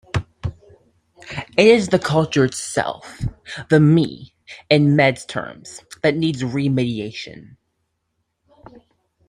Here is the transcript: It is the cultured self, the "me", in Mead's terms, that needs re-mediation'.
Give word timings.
It 1.55 1.67
is 1.67 1.89
the 1.89 1.99
cultured 1.99 2.55
self, 2.55 3.21
the 3.69 3.79
"me", 3.79 4.33
in 4.67 4.95
Mead's 4.95 5.27
terms, 5.27 5.81
that 6.01 6.15
needs 6.17 6.43
re-mediation'. 6.43 7.55